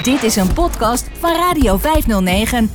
[0.00, 2.70] Dit is een podcast van Radio 509.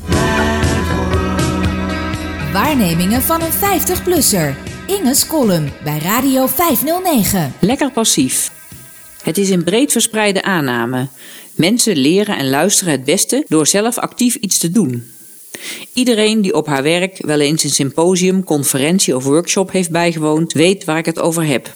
[2.53, 4.55] Waarnemingen van een 50-plusser.
[4.87, 7.53] Inge's column bij Radio 509.
[7.59, 8.51] Lekker passief.
[9.23, 11.07] Het is een breed verspreide aanname.
[11.55, 15.11] Mensen leren en luisteren het beste door zelf actief iets te doen.
[15.93, 20.83] Iedereen die op haar werk wel eens een symposium, conferentie of workshop heeft bijgewoond, weet
[20.83, 21.73] waar ik het over heb.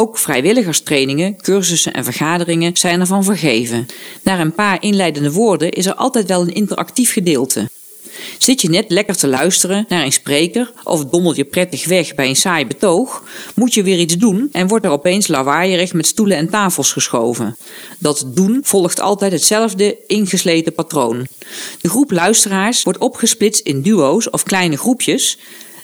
[0.00, 3.86] Ook vrijwilligerstrainingen, cursussen en vergaderingen zijn ervan vergeven.
[4.22, 7.68] Na een paar inleidende woorden is er altijd wel een interactief gedeelte.
[8.38, 12.28] Zit je net lekker te luisteren naar een spreker of dommel je prettig weg bij
[12.28, 16.36] een saai betoog, moet je weer iets doen en wordt er opeens lawaaierig met stoelen
[16.36, 17.56] en tafels geschoven.
[17.98, 21.26] Dat doen volgt altijd hetzelfde ingesleten patroon.
[21.80, 25.38] De groep luisteraars wordt opgesplitst in duo's of kleine groepjes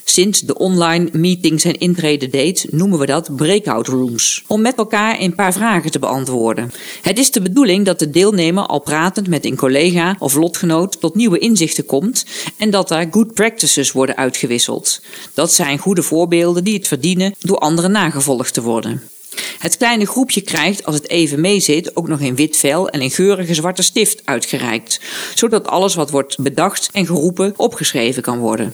[0.07, 4.43] Sinds de online meetings en intrede deed, noemen we dat breakout rooms.
[4.47, 6.71] Om met elkaar een paar vragen te beantwoorden.
[7.01, 11.15] Het is de bedoeling dat de deelnemer al pratend met een collega of lotgenoot tot
[11.15, 12.25] nieuwe inzichten komt
[12.57, 15.01] en dat daar good practices worden uitgewisseld.
[15.33, 19.01] Dat zijn goede voorbeelden die het verdienen door anderen nagevolgd te worden.
[19.59, 23.11] Het kleine groepje krijgt, als het even meezit, ook nog een wit vel en een
[23.11, 24.99] geurige zwarte stift uitgereikt,
[25.35, 28.73] zodat alles wat wordt bedacht en geroepen opgeschreven kan worden.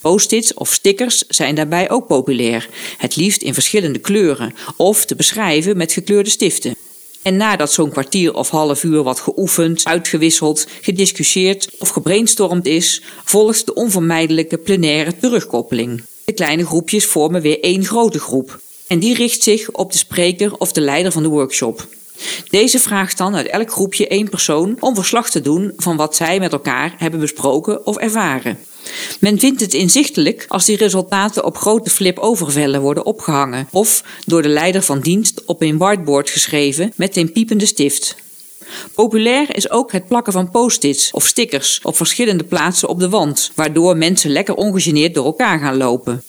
[0.00, 2.68] Post-its of stickers zijn daarbij ook populair,
[2.98, 6.76] het liefst in verschillende kleuren of te beschrijven met gekleurde stiften.
[7.22, 13.66] En nadat zo'n kwartier of half uur wat geoefend, uitgewisseld, gediscussieerd of gebrainstormd is, volgt
[13.66, 16.02] de onvermijdelijke plenaire terugkoppeling.
[16.24, 18.60] De kleine groepjes vormen weer één grote groep.
[18.86, 21.86] En die richt zich op de spreker of de leider van de workshop.
[22.50, 26.38] Deze vraagt dan uit elk groepje één persoon om verslag te doen van wat zij
[26.38, 28.58] met elkaar hebben besproken of ervaren.
[29.20, 34.48] Men vindt het inzichtelijk als die resultaten op grote flip-overvellen worden opgehangen of door de
[34.48, 38.16] leider van dienst op een whiteboard geschreven met een piepende stift.
[38.94, 43.50] Populair is ook het plakken van post-its of stickers op verschillende plaatsen op de wand,
[43.54, 46.22] waardoor mensen lekker ongegeneerd door elkaar gaan lopen.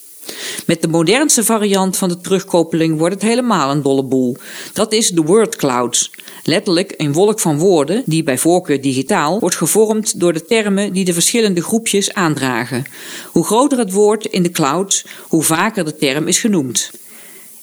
[0.65, 4.37] Met de modernste variant van de terugkoppeling wordt het helemaal een dolle boel.
[4.73, 6.09] Dat is de word cloud.
[6.43, 11.05] Letterlijk een wolk van woorden die bij voorkeur digitaal wordt gevormd door de termen die
[11.05, 12.85] de verschillende groepjes aandragen.
[13.31, 16.91] Hoe groter het woord in de cloud, hoe vaker de term is genoemd.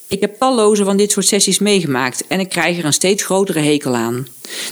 [0.09, 3.61] Ik heb talloze van dit soort sessies meegemaakt en ik krijg er een steeds grotere
[3.61, 4.27] hekel aan.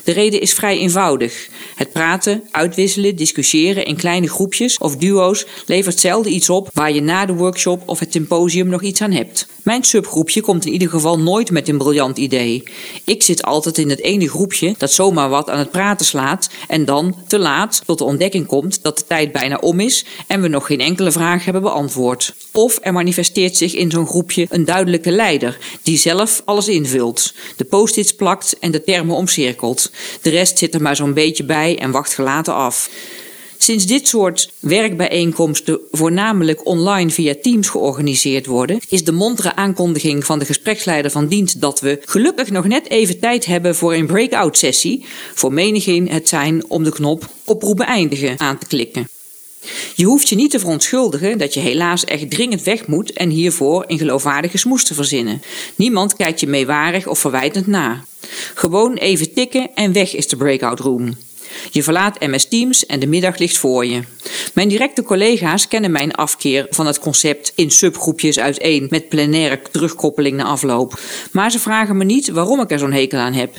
[0.04, 1.48] De reden is vrij eenvoudig.
[1.75, 7.00] Het praten, uitwisselen, discussiëren in kleine groepjes of duo's levert zelden iets op waar je
[7.00, 9.47] na de workshop of het symposium nog iets aan hebt.
[9.64, 12.62] Mijn subgroepje komt in ieder geval nooit met een briljant idee.
[13.04, 16.84] Ik zit altijd in het ene groepje dat zomaar wat aan het praten slaat en
[16.84, 20.48] dan te laat tot de ontdekking komt dat de tijd bijna om is en we
[20.48, 22.34] nog geen enkele vraag hebben beantwoord.
[22.52, 27.64] Of er manifesteert zich in zo'n groepje een duidelijke leider die zelf alles invult, de
[27.64, 29.91] post-its plakt en de termen omcirkelt.
[30.22, 32.91] De rest zit er maar zo'n beetje bij en wacht gelaten af.
[33.59, 40.38] Sinds dit soort werkbijeenkomsten voornamelijk online via Teams georganiseerd worden, is de montere aankondiging van
[40.38, 44.59] de gespreksleider van dienst dat we gelukkig nog net even tijd hebben voor een breakout
[44.59, 45.04] sessie,
[45.34, 49.09] voor menigeen het zijn om de knop oproep beëindigen aan te klikken.
[49.94, 53.84] Je hoeft je niet te verontschuldigen dat je helaas echt dringend weg moet en hiervoor
[53.87, 55.43] een geloofwaardige smoes te verzinnen.
[55.76, 58.04] Niemand kijkt je meewarig of verwijtend na.
[58.54, 61.16] Gewoon even tikken en weg is de breakout room.
[61.70, 64.03] Je verlaat MS Teams en de middag ligt voor je.
[64.54, 70.37] Mijn directe collega's kennen mijn afkeer van het concept in subgroepjes uiteen met plenaire terugkoppeling
[70.37, 71.00] na afloop.
[71.32, 73.56] Maar ze vragen me niet waarom ik er zo'n hekel aan heb.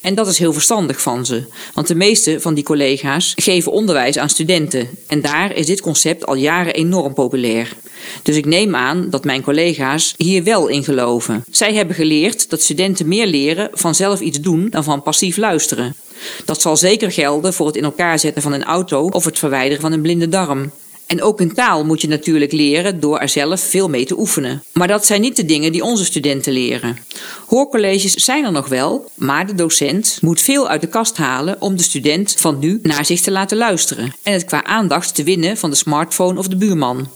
[0.00, 1.44] En dat is heel verstandig van ze,
[1.74, 6.26] want de meeste van die collega's geven onderwijs aan studenten en daar is dit concept
[6.26, 7.76] al jaren enorm populair.
[8.22, 11.44] Dus ik neem aan dat mijn collega's hier wel in geloven.
[11.50, 15.94] Zij hebben geleerd dat studenten meer leren van zelf iets doen dan van passief luisteren.
[16.44, 19.80] Dat zal zeker gelden voor het in elkaar zetten van een auto of het verwijderen
[19.80, 20.70] van een blinde darm.
[21.08, 24.62] En ook een taal moet je natuurlijk leren door er zelf veel mee te oefenen.
[24.72, 26.98] Maar dat zijn niet de dingen die onze studenten leren.
[27.46, 31.76] Hoorcolleges zijn er nog wel, maar de docent moet veel uit de kast halen om
[31.76, 35.56] de student van nu naar zich te laten luisteren en het qua aandacht te winnen
[35.56, 37.08] van de smartphone of de buurman.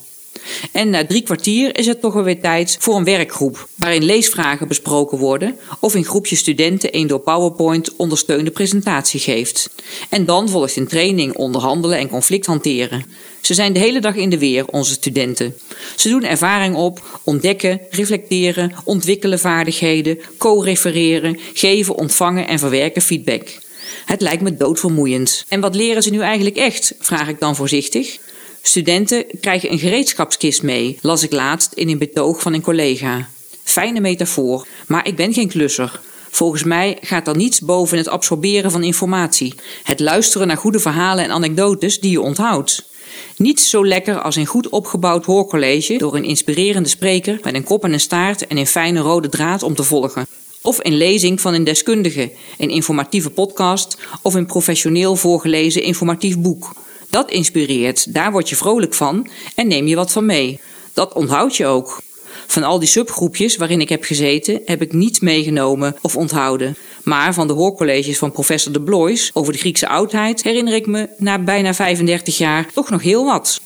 [0.72, 5.18] En na drie kwartier is het toch alweer tijd voor een werkgroep, waarin leesvragen besproken
[5.18, 9.70] worden of een groepje studenten een door PowerPoint ondersteunde presentatie geeft.
[10.08, 13.04] En dan volgt een training onderhandelen en conflict hanteren.
[13.40, 15.54] Ze zijn de hele dag in de weer, onze studenten.
[15.96, 23.58] Ze doen ervaring op, ontdekken, reflecteren, ontwikkelen vaardigheden, co-refereren, geven, ontvangen en verwerken feedback.
[24.04, 25.44] Het lijkt me doodvermoeiend.
[25.48, 26.94] En wat leren ze nu eigenlijk echt?
[26.98, 28.18] vraag ik dan voorzichtig.
[28.62, 33.28] Studenten krijgen een gereedschapskist mee, las ik laatst in een betoog van een collega.
[33.62, 36.00] Fijne metafoor, maar ik ben geen klusser.
[36.30, 39.54] Volgens mij gaat er niets boven het absorberen van informatie.
[39.82, 42.90] Het luisteren naar goede verhalen en anekdotes die je onthoudt.
[43.36, 47.84] Niets zo lekker als een goed opgebouwd hoorcollege door een inspirerende spreker met een kop
[47.84, 50.26] en een staart en een fijne rode draad om te volgen.
[50.60, 56.72] Of een lezing van een deskundige, een informatieve podcast of een professioneel voorgelezen informatief boek.
[57.12, 60.60] Dat inspireert, daar word je vrolijk van en neem je wat van mee.
[60.92, 62.02] Dat onthoud je ook.
[62.46, 66.76] Van al die subgroepjes waarin ik heb gezeten, heb ik niets meegenomen of onthouden.
[67.04, 71.08] Maar van de hoorcolleges van professor De Blois over de Griekse oudheid herinner ik me
[71.16, 73.60] na bijna 35 jaar toch nog heel wat.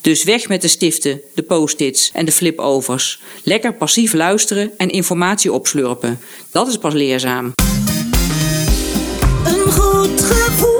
[0.00, 3.20] Dus weg met de stiften, de post-its en de flipovers.
[3.42, 6.20] Lekker passief luisteren en informatie opslurpen.
[6.50, 7.52] Dat is pas leerzaam.
[9.44, 10.73] Een goed.